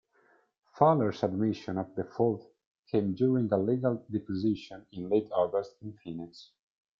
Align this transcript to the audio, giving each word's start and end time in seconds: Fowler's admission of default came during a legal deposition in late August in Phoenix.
Fowler's 0.73 1.21
admission 1.21 1.77
of 1.77 1.93
default 1.95 2.49
came 2.87 3.13
during 3.13 3.51
a 3.53 3.57
legal 3.59 4.03
deposition 4.09 4.83
in 4.93 5.07
late 5.07 5.29
August 5.31 5.75
in 5.83 5.93
Phoenix. 5.93 6.53